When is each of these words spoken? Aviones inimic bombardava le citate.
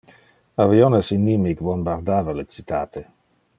Aviones 0.63 1.11
inimic 1.17 1.63
bombardava 1.69 2.37
le 2.39 2.49
citate. 2.57 3.07